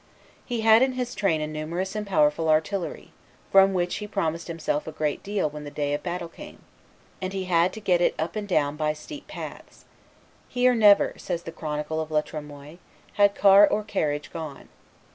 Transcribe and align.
He 0.47 0.61
had 0.61 0.81
in 0.81 0.93
his 0.93 1.13
train 1.13 1.41
a 1.41 1.45
numerous 1.47 1.95
and 1.95 2.07
powerful 2.07 2.49
artillery, 2.49 3.11
from 3.51 3.71
which 3.71 3.97
he 3.97 4.07
promised 4.07 4.47
himself 4.47 4.87
a 4.87 4.91
great 4.91 5.21
deal 5.21 5.47
when 5.47 5.63
the 5.63 5.69
day 5.69 5.93
of 5.93 6.01
battle 6.01 6.27
came; 6.27 6.63
and 7.21 7.33
he 7.33 7.43
had 7.43 7.71
to 7.73 7.79
get 7.79 8.01
it 8.01 8.15
up 8.17 8.35
and 8.35 8.47
down 8.47 8.75
by 8.77 8.93
steep 8.93 9.27
paths, 9.27 9.85
"Here 10.49 10.73
never," 10.73 11.13
says 11.17 11.43
the 11.43 11.51
chronicle 11.51 12.01
of 12.01 12.09
La 12.09 12.21
Tremoille, 12.21 12.79
"had 13.13 13.35
car 13.35 13.67
or 13.67 13.83
carriage 13.83 14.31
gone. 14.33 14.69